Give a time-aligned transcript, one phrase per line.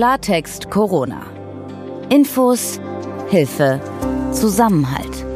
[0.00, 1.26] Klartext Corona.
[2.08, 2.80] Infos,
[3.28, 3.82] Hilfe,
[4.32, 5.26] Zusammenhalt.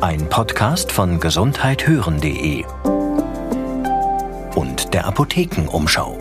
[0.00, 2.64] Ein Podcast von gesundheithören.de
[4.54, 6.16] und der Apothekenumschau.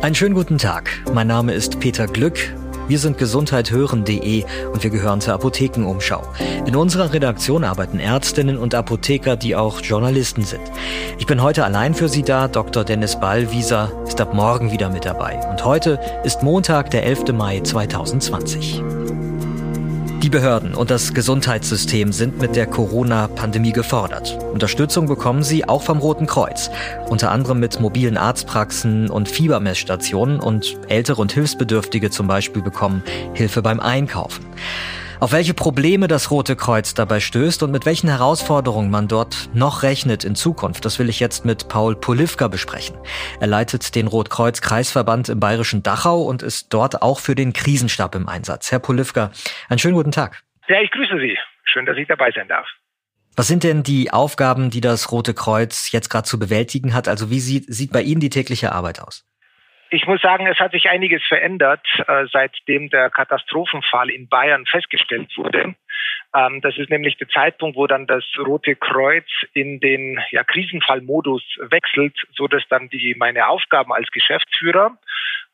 [0.00, 0.88] Einen schönen guten Tag.
[1.12, 2.54] Mein Name ist Peter Glück.
[2.88, 6.22] Wir sind gesundheithören.de und wir gehören zur Apothekenumschau.
[6.64, 10.62] In unserer Redaktion arbeiten Ärztinnen und Apotheker, die auch Journalisten sind.
[11.18, 12.48] Ich bin heute allein für Sie da.
[12.48, 12.84] Dr.
[12.84, 15.38] Dennis Ballwieser ist ab morgen wieder mit dabei.
[15.50, 17.32] Und heute ist Montag, der 11.
[17.34, 18.82] Mai 2020.
[20.22, 24.36] Die Behörden und das Gesundheitssystem sind mit der Corona-Pandemie gefordert.
[24.52, 26.70] Unterstützung bekommen sie auch vom Roten Kreuz,
[27.08, 33.04] unter anderem mit mobilen Arztpraxen und Fiebermessstationen und Ältere und Hilfsbedürftige zum Beispiel bekommen
[33.34, 34.44] Hilfe beim Einkaufen.
[35.20, 39.82] Auf welche Probleme das Rote Kreuz dabei stößt und mit welchen Herausforderungen man dort noch
[39.82, 42.96] rechnet in Zukunft, das will ich jetzt mit Paul Polivka besprechen.
[43.40, 48.28] Er leitet den Rotkreuz-Kreisverband im bayerischen Dachau und ist dort auch für den Krisenstab im
[48.28, 48.70] Einsatz.
[48.70, 49.32] Herr Polivka,
[49.68, 50.44] einen schönen guten Tag.
[50.68, 51.36] Ja, ich grüße Sie.
[51.64, 52.68] Schön, dass ich dabei sein darf.
[53.34, 57.08] Was sind denn die Aufgaben, die das Rote Kreuz jetzt gerade zu bewältigen hat?
[57.08, 59.24] Also wie sieht, sieht bei Ihnen die tägliche Arbeit aus?
[59.90, 65.30] Ich muss sagen, es hat sich einiges verändert, äh, seitdem der Katastrophenfall in Bayern festgestellt
[65.36, 65.74] wurde.
[66.34, 71.42] Ähm, das ist nämlich der Zeitpunkt, wo dann das Rote Kreuz in den ja, Krisenfallmodus
[71.70, 74.98] wechselt, so dass dann die meine Aufgaben als Geschäftsführer,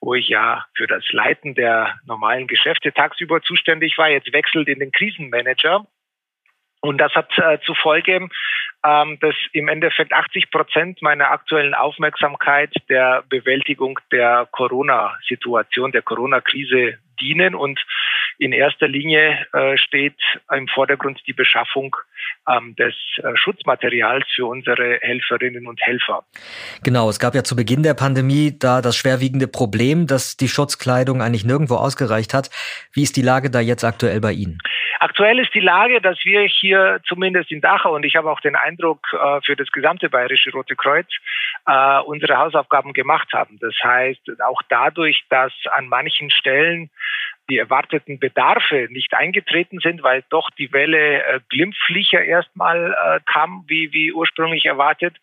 [0.01, 4.81] wo ich ja für das Leiten der normalen Geschäfte tagsüber zuständig war, jetzt wechselt in
[4.81, 5.87] den Krisenmanager.
[6.85, 8.29] Und das hat äh, zur Folge,
[8.85, 16.99] ähm, dass im Endeffekt 80 Prozent meiner aktuellen Aufmerksamkeit der Bewältigung der Corona-Situation, der Corona-Krise
[17.19, 17.55] dienen.
[17.55, 17.81] Und
[18.39, 20.19] in erster Linie äh, steht
[20.55, 21.97] im Vordergrund die Beschaffung
[22.47, 26.27] ähm, des äh, Schutzmaterials für unsere Helferinnen und Helfer.
[26.83, 31.23] Genau, es gab ja zu Beginn der Pandemie da das schwerwiegende Problem, dass die Schutzkleidung
[31.23, 32.51] eigentlich nirgendwo ausgereicht hat.
[32.93, 34.59] Wie ist die Lage da jetzt aktuell bei Ihnen?
[35.01, 38.57] Aktuell ist die Lage, dass wir hier zumindest in Dachau und ich habe auch den
[38.57, 41.09] Eindruck äh, für das gesamte Bayerische Rote Kreuz
[41.67, 43.59] äh, unsere Hausaufgaben gemacht haben.
[43.61, 46.91] Das heißt, auch dadurch, dass an manchen Stellen
[47.51, 53.65] die erwarteten Bedarfe nicht eingetreten sind, weil doch die Welle äh, glimpflicher erstmal äh, kam,
[53.67, 55.17] wie, wie ursprünglich erwartet,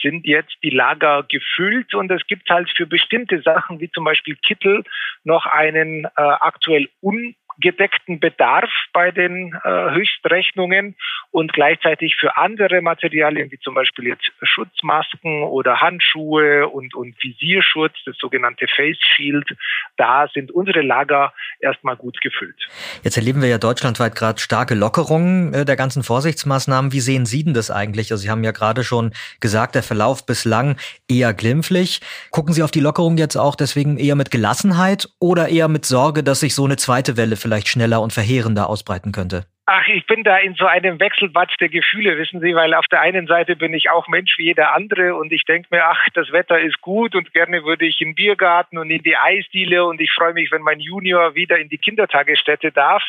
[0.00, 4.36] sind jetzt die Lager gefüllt und es gibt halt für bestimmte Sachen, wie zum Beispiel
[4.36, 4.84] Kittel,
[5.24, 10.96] noch einen äh, aktuell un gedeckten Bedarf bei den äh, Höchstrechnungen
[11.30, 17.94] und gleichzeitig für andere Materialien wie zum Beispiel jetzt Schutzmasken oder Handschuhe und, und Visierschutz,
[18.04, 19.48] das sogenannte Face Shield,
[19.96, 22.68] da sind unsere Lager erstmal gut gefüllt.
[23.02, 26.92] Jetzt erleben wir ja deutschlandweit gerade starke Lockerungen äh, der ganzen Vorsichtsmaßnahmen.
[26.92, 28.12] Wie sehen Sie denn das eigentlich?
[28.12, 30.76] Also Sie haben ja gerade schon gesagt, der Verlauf bislang
[31.08, 32.00] eher glimpflich.
[32.30, 36.22] Gucken Sie auf die Lockerung jetzt auch deswegen eher mit Gelassenheit oder eher mit Sorge,
[36.22, 39.46] dass sich so eine zweite Welle vielleicht schneller und verheerender ausbreiten könnte?
[39.68, 43.00] Ach, ich bin da in so einem Wechselbad der Gefühle, wissen Sie, weil auf der
[43.00, 46.30] einen Seite bin ich auch Mensch wie jeder andere und ich denke mir, ach, das
[46.30, 50.00] Wetter ist gut und gerne würde ich in den Biergarten und in die Eisdiele und
[50.00, 53.02] ich freue mich, wenn mein Junior wieder in die Kindertagesstätte darf.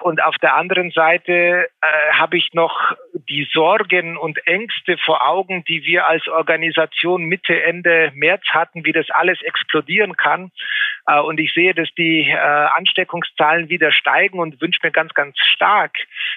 [0.00, 1.32] Und auf der anderen Seite
[1.80, 2.92] äh, habe ich noch
[3.28, 8.92] die Sorgen und Ängste vor Augen, die wir als Organisation Mitte, Ende März hatten, wie
[8.92, 10.52] das alles explodieren kann.
[11.06, 15.38] Äh, und ich sehe, dass die äh, Ansteckungszahlen wieder steigen und wünsche mir ganz, ganz
[15.38, 15.95] stark,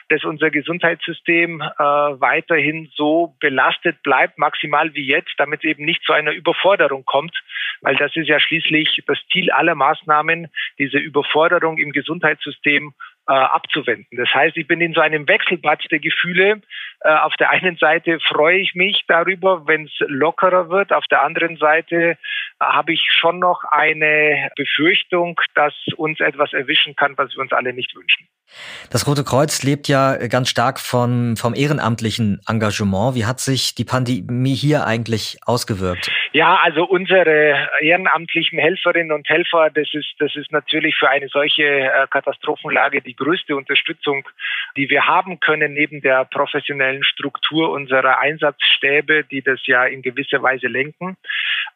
[0.09, 6.03] dass unser Gesundheitssystem äh, weiterhin so belastet bleibt, maximal wie jetzt, damit es eben nicht
[6.03, 7.35] zu einer Überforderung kommt,
[7.81, 12.93] weil das ist ja schließlich das Ziel aller Maßnahmen, diese Überforderung im Gesundheitssystem
[13.29, 14.17] äh, abzuwenden.
[14.17, 16.61] Das heißt, ich bin in so einem Wechselbad der Gefühle.
[17.01, 20.91] Äh, auf der einen Seite freue ich mich darüber, wenn es lockerer wird.
[20.91, 22.17] Auf der anderen Seite
[22.61, 27.73] habe ich schon noch eine Befürchtung, dass uns etwas erwischen kann, was wir uns alle
[27.73, 28.27] nicht wünschen.
[28.91, 33.15] Das Rote Kreuz lebt ja ganz stark von, vom ehrenamtlichen Engagement.
[33.15, 36.11] Wie hat sich die Pandemie hier eigentlich ausgewirkt?
[36.31, 41.63] Ja, also unsere ehrenamtlichen Helferinnen und Helfer, das ist, das ist natürlich für eine solche
[41.63, 44.27] äh, Katastrophenlage die größte Unterstützung,
[44.75, 50.41] die wir haben können, neben der professionellen Struktur unserer Einsatzstäbe, die das ja in gewisser
[50.41, 51.17] Weise lenken.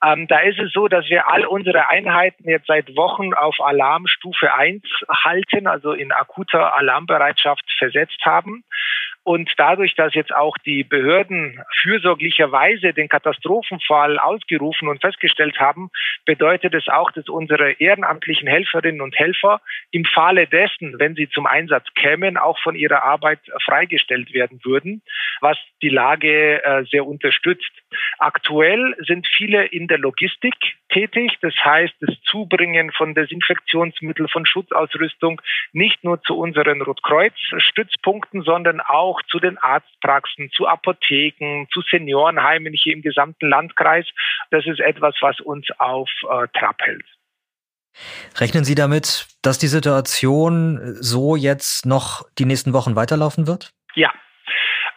[0.04, 4.54] Ähm, da ist es so, dass wir all unsere Einheiten jetzt seit Wochen auf Alarmstufe
[4.54, 8.64] 1 halten, also in akuter Alarmbereitschaft versetzt haben.
[9.26, 15.92] Und dadurch, dass jetzt auch die Behörden fürsorglicherweise den Katastrophenfall ausgerufen und festgestellt haben,
[16.26, 19.62] bedeutet es auch, dass unsere ehrenamtlichen Helferinnen und Helfer
[19.92, 25.02] im Falle dessen, wenn sie zum Einsatz kämen, auch von ihrer Arbeit freigestellt werden würden,
[25.40, 27.72] was die Lage äh, sehr unterstützt.
[28.20, 30.54] Aktuell sind viele in der Logistik
[30.90, 31.38] tätig.
[31.42, 35.42] Das heißt, das Zubringen von Desinfektionsmitteln, von Schutzausrüstung
[35.72, 42.94] nicht nur zu unseren Rotkreuz-Stützpunkten, sondern auch zu den Arztpraxen, zu Apotheken, zu Seniorenheimen hier
[42.94, 44.06] im gesamten Landkreis.
[44.52, 47.06] Das ist etwas, was uns auf äh, Trab hält.
[48.38, 53.72] Rechnen Sie damit, dass die Situation so jetzt noch die nächsten Wochen weiterlaufen wird?
[53.96, 54.12] Ja,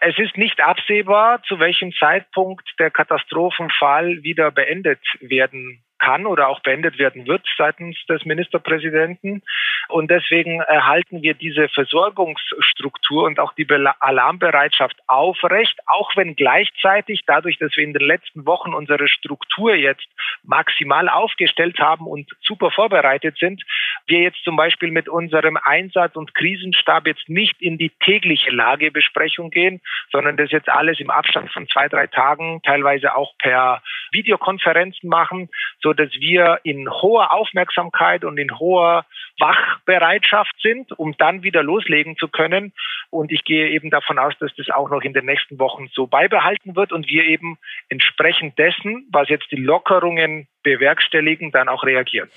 [0.09, 6.61] es ist nicht absehbar, zu welchem Zeitpunkt der Katastrophenfall wieder beendet werden kann oder auch
[6.61, 9.43] beendet werden wird seitens des Ministerpräsidenten.
[9.89, 17.59] Und deswegen erhalten wir diese Versorgungsstruktur und auch die Alarmbereitschaft aufrecht, auch wenn gleichzeitig dadurch,
[17.59, 20.07] dass wir in den letzten Wochen unsere Struktur jetzt
[20.45, 23.65] maximal aufgestellt haben und super vorbereitet sind,
[24.07, 29.51] wir jetzt zum Beispiel mit unserem Einsatz- und Krisenstab jetzt nicht in die tägliche Lagebesprechung
[29.51, 29.81] gehen,
[30.13, 33.83] sondern das jetzt alles im Abstand von zwei, drei Tagen, teilweise auch per
[34.13, 35.49] Videokonferenzen machen,
[35.81, 39.05] so dass wir in hoher Aufmerksamkeit und in hoher
[39.39, 42.73] Wachbereitschaft sind, um dann wieder loslegen zu können.
[43.11, 46.07] Und ich gehe eben davon aus, dass das auch noch in den nächsten Wochen so
[46.07, 47.59] beibehalten wird und wir eben
[47.89, 52.31] entsprechend dessen, was jetzt die Lockerungen bewerkstelligen, dann auch reagieren.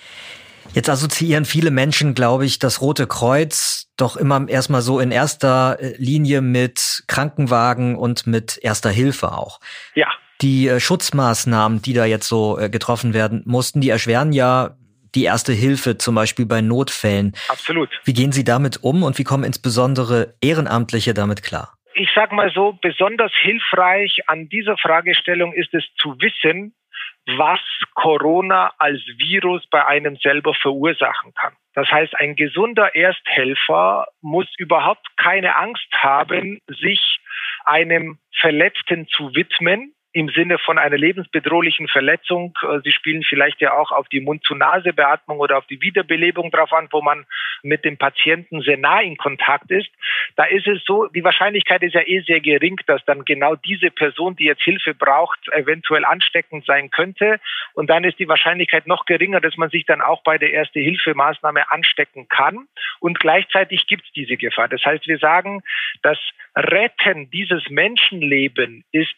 [0.73, 5.77] Jetzt assoziieren viele Menschen, glaube ich, das Rote Kreuz doch immer erstmal so in erster
[5.97, 9.59] Linie mit Krankenwagen und mit erster Hilfe auch.
[9.95, 10.07] Ja.
[10.41, 14.75] Die äh, Schutzmaßnahmen, die da jetzt so äh, getroffen werden mussten, die erschweren ja
[15.15, 17.33] die erste Hilfe, zum Beispiel bei Notfällen.
[17.47, 17.89] Absolut.
[18.05, 21.73] Wie gehen Sie damit um und wie kommen insbesondere Ehrenamtliche damit klar?
[21.95, 26.73] Ich sage mal so, besonders hilfreich an dieser Fragestellung ist es zu wissen,
[27.37, 27.59] was
[27.93, 31.53] Corona als Virus bei einem selber verursachen kann.
[31.73, 37.19] Das heißt, ein gesunder Ersthelfer muss überhaupt keine Angst haben, sich
[37.65, 42.57] einem Verletzten zu widmen, im Sinne von einer lebensbedrohlichen Verletzung.
[42.63, 46.87] Äh, Sie spielen vielleicht ja auch auf die Mund-zu-Nase-Beatmung oder auf die Wiederbelebung drauf an,
[46.91, 47.25] wo man
[47.61, 49.89] mit dem Patienten sehr nah in Kontakt ist.
[50.35, 53.91] Da ist es so, die Wahrscheinlichkeit ist ja eh sehr gering, dass dann genau diese
[53.91, 57.39] Person, die jetzt Hilfe braucht, eventuell ansteckend sein könnte.
[57.73, 61.71] Und dann ist die Wahrscheinlichkeit noch geringer, dass man sich dann auch bei der Erste-Hilfe-Maßnahme
[61.71, 62.67] anstecken kann.
[62.99, 64.67] Und gleichzeitig gibt es diese Gefahr.
[64.67, 65.61] Das heißt, wir sagen,
[66.01, 66.17] das
[66.55, 69.15] Retten dieses Menschenleben ist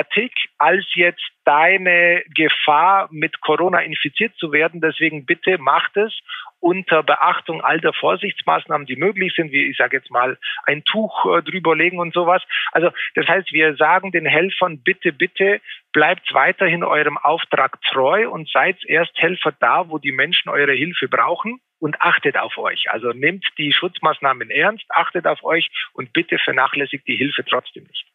[0.00, 4.80] höherwertig als jetzt deine Gefahr, mit Corona infiziert zu werden.
[4.80, 6.12] Deswegen bitte macht es
[6.60, 11.24] unter Beachtung all der Vorsichtsmaßnahmen, die möglich sind, wie ich sage jetzt mal ein Tuch
[11.24, 12.42] äh, drüberlegen und sowas.
[12.72, 15.60] Also das heißt, wir sagen den Helfern bitte, bitte
[15.92, 21.08] bleibt weiterhin eurem Auftrag treu und seid erst Helfer da, wo die Menschen eure Hilfe
[21.08, 22.90] brauchen und achtet auf euch.
[22.90, 28.06] Also nehmt die Schutzmaßnahmen ernst, achtet auf euch und bitte vernachlässigt die Hilfe trotzdem nicht.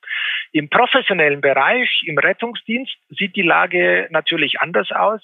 [0.56, 5.20] Im professionellen Bereich, im Rettungsdienst, sieht die Lage natürlich anders aus.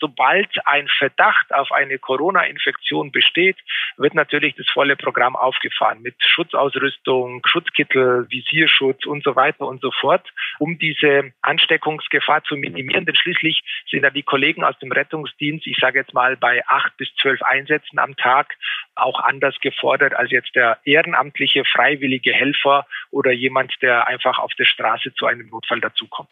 [0.00, 3.56] Sobald ein Verdacht auf eine Corona-Infektion besteht,
[3.96, 9.92] wird natürlich das volle Programm aufgefahren mit Schutzausrüstung, Schutzkittel, Visierschutz und so weiter und so
[9.92, 13.06] fort, um diese Ansteckungsgefahr zu minimieren.
[13.06, 16.96] Denn schließlich sind ja die Kollegen aus dem Rettungsdienst, ich sage jetzt mal bei acht
[16.96, 18.56] bis zwölf Einsätzen am Tag,
[18.96, 24.64] auch anders gefordert als jetzt der ehrenamtliche, freiwillige Helfer oder jemand, der einfach auf der
[24.72, 26.30] Straße zu einem Notfall dazukommt.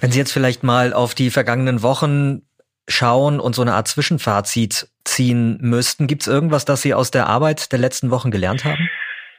[0.00, 2.42] Wenn Sie jetzt vielleicht mal auf die vergangenen Wochen
[2.88, 7.26] schauen und so eine Art Zwischenfazit ziehen müssten, gibt es irgendwas, das Sie aus der
[7.26, 8.88] Arbeit der letzten Wochen gelernt haben?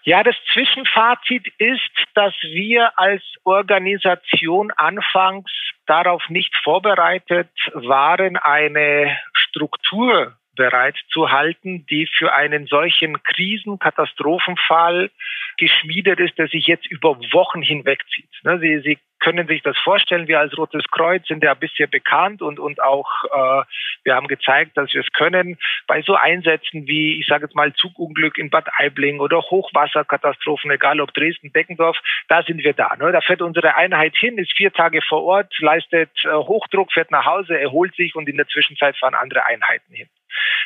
[0.03, 5.51] Ja, das Zwischenfazit ist, dass wir als Organisation anfangs
[5.85, 15.09] darauf nicht vorbereitet waren, eine Struktur bereitzuhalten, die für einen solchen Krisen-, Katastrophenfall
[15.57, 18.29] geschmiedet ist, der sich jetzt über Wochen hinwegzieht.
[18.43, 20.27] Ne, Sie, Sie können sich das vorstellen.
[20.27, 23.63] Wir als Rotes Kreuz sind ja bisher bekannt und, und auch äh,
[24.03, 25.57] wir haben gezeigt, dass wir es können.
[25.87, 31.01] Bei so Einsätzen wie, ich sage jetzt mal, Zugunglück in Bad Aibling oder Hochwasserkatastrophen, egal
[31.01, 31.97] ob Dresden, Deckendorf,
[32.27, 32.95] da sind wir da.
[32.95, 33.11] Ne?
[33.11, 37.25] Da fährt unsere Einheit hin, ist vier Tage vor Ort, leistet äh, Hochdruck, fährt nach
[37.25, 40.07] Hause, erholt sich und in der Zwischenzeit fahren andere Einheiten hin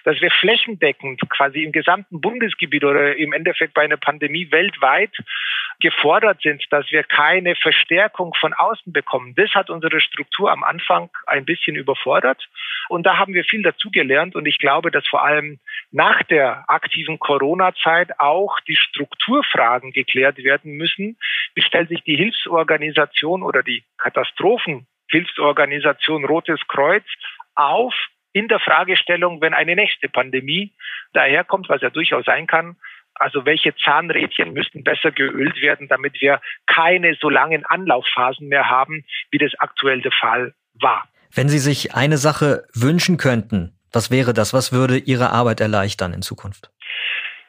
[0.03, 5.11] dass wir flächendeckend quasi im gesamten Bundesgebiet oder im Endeffekt bei einer Pandemie weltweit
[5.81, 9.33] gefordert sind, dass wir keine Verstärkung von außen bekommen.
[9.35, 12.47] Das hat unsere Struktur am Anfang ein bisschen überfordert.
[12.87, 14.33] Und da haben wir viel dazugelernt.
[14.35, 15.59] Und ich glaube, dass vor allem
[15.91, 21.17] nach der aktiven Corona-Zeit auch die Strukturfragen geklärt werden müssen.
[21.55, 27.03] Wie stellt sich die Hilfsorganisation oder die Katastrophenhilfsorganisation Rotes Kreuz
[27.55, 27.93] auf
[28.33, 30.73] in der Fragestellung, wenn eine nächste Pandemie
[31.13, 32.77] daherkommt, was ja durchaus sein kann,
[33.15, 39.05] Also welche Zahnrädchen müssten besser geölt werden, damit wir keine so langen Anlaufphasen mehr haben,
[39.31, 41.07] wie das aktuell der Fall war.
[41.33, 44.53] Wenn Sie sich eine Sache wünschen könnten, was wäre das?
[44.53, 46.71] Was würde Ihre Arbeit erleichtern in Zukunft?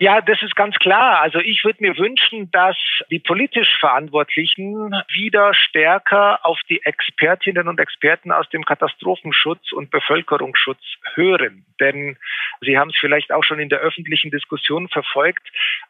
[0.03, 1.21] Ja, das ist ganz klar.
[1.21, 2.77] Also ich würde mir wünschen, dass
[3.13, 10.83] die politisch Verantwortlichen wieder stärker auf die Expertinnen und Experten aus dem Katastrophenschutz und Bevölkerungsschutz
[11.15, 11.65] hören.
[11.79, 12.19] Denn
[12.63, 15.47] Sie haben es vielleicht auch schon in der öffentlichen Diskussion verfolgt,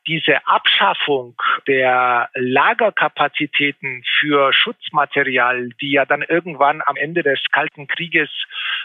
[0.06, 1.34] diese Abschaffung
[1.66, 8.30] der Lagerkapazitäten für Schutzmaterial, die ja dann irgendwann am Ende des Kalten Krieges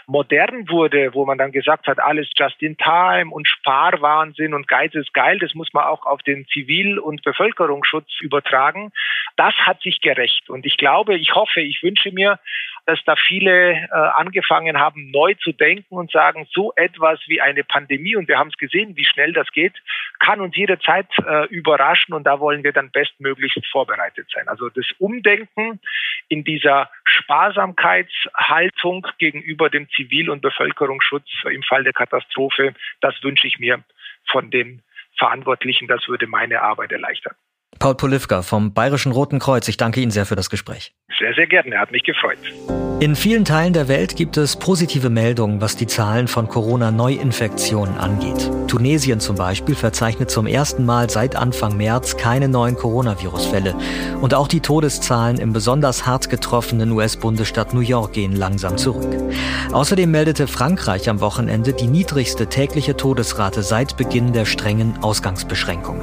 [0.06, 4.94] modern wurde, wo man dann gesagt hat, alles just in time und Sparwahnsinn und Geiz
[4.94, 8.90] ist geil, das muss man auch auf den Zivil- und Bevölkerungsschutz übertragen.
[9.36, 10.50] Das hat sich gerecht.
[10.50, 12.40] Und ich glaube, ich hoffe, ich wünsche mir,
[12.88, 17.62] dass da viele äh, angefangen haben, neu zu denken und sagen, so etwas wie eine
[17.62, 19.74] Pandemie, und wir haben es gesehen, wie schnell das geht,
[20.20, 24.48] kann uns jederzeit äh, überraschen und da wollen wir dann bestmöglichst vorbereitet sein.
[24.48, 25.80] Also das Umdenken
[26.28, 33.58] in dieser Sparsamkeitshaltung gegenüber dem Zivil- und Bevölkerungsschutz im Fall der Katastrophe, das wünsche ich
[33.58, 33.84] mir
[34.30, 34.82] von den
[35.18, 35.88] Verantwortlichen.
[35.88, 37.34] Das würde meine Arbeit erleichtern.
[37.78, 40.92] Paul Polivka vom Bayerischen Roten Kreuz, ich danke Ihnen sehr für das Gespräch.
[41.18, 42.38] Sehr, sehr gerne, hat mich gefreut.
[43.00, 48.50] In vielen Teilen der Welt gibt es positive Meldungen, was die Zahlen von Corona-Neuinfektionen angeht.
[48.66, 53.76] Tunesien zum Beispiel verzeichnet zum ersten Mal seit Anfang März keine neuen Coronavirus-Fälle.
[54.20, 59.16] Und auch die Todeszahlen im besonders hart getroffenen US-Bundesstaat New York gehen langsam zurück.
[59.70, 66.02] Außerdem meldete Frankreich am Wochenende die niedrigste tägliche Todesrate seit Beginn der strengen Ausgangsbeschränkungen.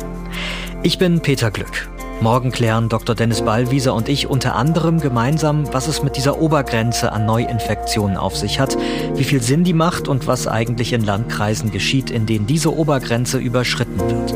[0.85, 1.89] Ich bin Peter Glück.
[2.21, 3.15] Morgen klären Dr.
[3.15, 8.37] Dennis Ballwieser und ich unter anderem gemeinsam, was es mit dieser Obergrenze an Neuinfektionen auf
[8.37, 8.77] sich hat,
[9.15, 13.39] wie viel Sinn die macht und was eigentlich in Landkreisen geschieht, in denen diese Obergrenze
[13.39, 14.35] überschritten wird.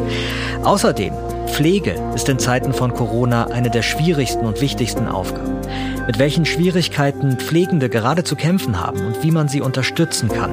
[0.64, 1.14] Außerdem,
[1.50, 5.60] Pflege ist in Zeiten von Corona eine der schwierigsten und wichtigsten Aufgaben.
[6.08, 10.52] Mit welchen Schwierigkeiten Pflegende gerade zu kämpfen haben und wie man sie unterstützen kann,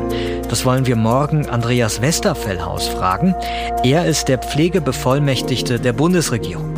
[0.49, 3.35] das wollen wir morgen Andreas Westerfellhaus fragen.
[3.85, 6.75] Er ist der Pflegebevollmächtigte der Bundesregierung.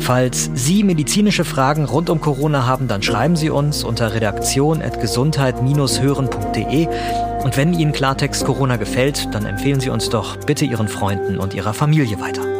[0.00, 6.88] Falls Sie medizinische Fragen rund um Corona haben, dann schreiben Sie uns unter redaktion.gesundheit-hören.de.
[7.44, 11.54] Und wenn Ihnen Klartext Corona gefällt, dann empfehlen Sie uns doch bitte Ihren Freunden und
[11.54, 12.59] Ihrer Familie weiter.